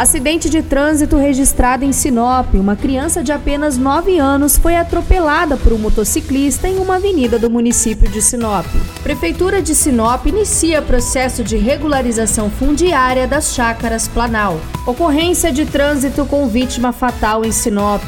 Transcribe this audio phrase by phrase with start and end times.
[0.00, 2.54] Acidente de trânsito registrado em Sinop.
[2.54, 7.50] Uma criança de apenas 9 anos foi atropelada por um motociclista em uma avenida do
[7.50, 8.64] município de Sinop.
[9.02, 14.58] Prefeitura de Sinop inicia processo de regularização fundiária das chácaras Planal.
[14.86, 18.02] Ocorrência de trânsito com vítima fatal em Sinop.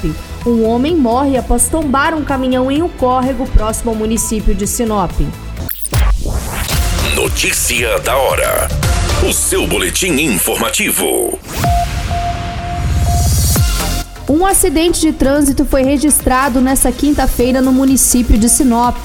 [0.46, 5.12] Um homem morre após tombar um caminhão em um córrego próximo ao município de Sinop.
[7.14, 8.66] Notícia da hora.
[9.28, 11.38] O seu boletim informativo.
[14.34, 18.96] Um acidente de trânsito foi registrado nesta quinta-feira no município de Sinop.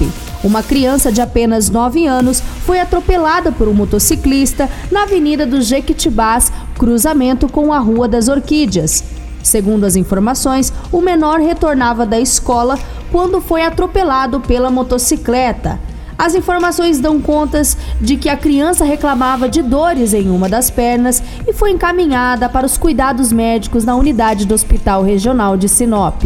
[0.42, 6.50] Uma criança de apenas 9 anos foi atropelada por um motociclista na Avenida dos Jequitibás,
[6.78, 9.04] cruzamento com a Rua das Orquídeas.
[9.42, 12.78] Segundo as informações, o menor retornava da escola
[13.12, 15.78] quando foi atropelado pela motocicleta.
[16.18, 21.22] As informações dão contas de que a criança reclamava de dores em uma das pernas
[21.46, 26.24] e foi encaminhada para os cuidados médicos na unidade do Hospital Regional de Sinop.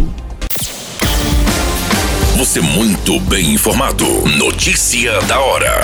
[2.39, 4.07] Você muito bem informado.
[4.39, 5.83] Notícia da hora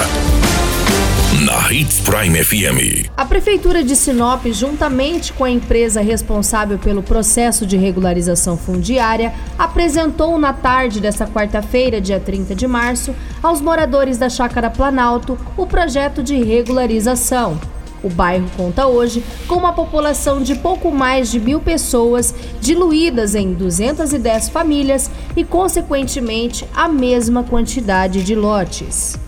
[1.44, 3.08] na Hits Prime FM.
[3.16, 10.36] A Prefeitura de Sinop, juntamente com a empresa responsável pelo processo de regularização fundiária, apresentou
[10.36, 16.24] na tarde desta quarta-feira, dia 30 de março, aos moradores da Chácara Planalto o projeto
[16.24, 17.60] de regularização.
[18.02, 23.52] O bairro conta hoje com uma população de pouco mais de mil pessoas, diluídas em
[23.52, 29.27] 210 famílias e, consequentemente, a mesma quantidade de lotes.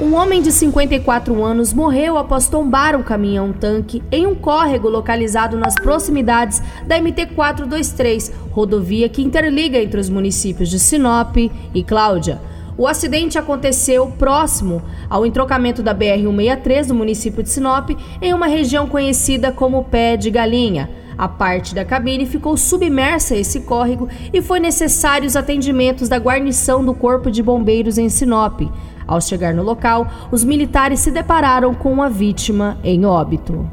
[0.00, 5.74] Um homem de 54 anos morreu após tombar um caminhão-tanque em um córrego localizado nas
[5.74, 12.40] proximidades da MT-423, rodovia que interliga entre os municípios de Sinop e Cláudia.
[12.78, 14.80] O acidente aconteceu próximo
[15.10, 17.90] ao entrocamento da BR-163 do município de Sinop,
[18.22, 20.88] em uma região conhecida como Pé de Galinha.
[21.20, 26.16] A parte da cabine ficou submersa a esse córrego e foi necessário os atendimentos da
[26.16, 28.62] guarnição do Corpo de Bombeiros em Sinop.
[29.06, 33.68] Ao chegar no local, os militares se depararam com a vítima em óbito.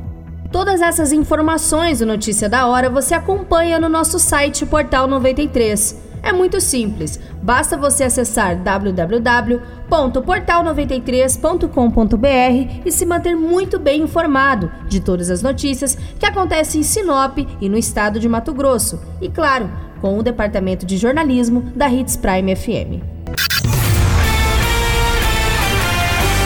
[0.51, 6.03] Todas essas informações do Notícia da Hora você acompanha no nosso site Portal 93.
[6.21, 8.57] É muito simples, basta você acessar
[9.89, 17.37] www.portal93.com.br e se manter muito bem informado de todas as notícias que acontecem em Sinop
[17.59, 18.99] e no estado de Mato Grosso.
[19.21, 19.71] E claro,
[20.01, 23.01] com o departamento de jornalismo da Hits Prime FM.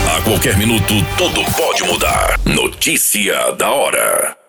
[0.07, 2.39] A qualquer minuto, tudo pode mudar.
[2.45, 4.40] Notícia da hora.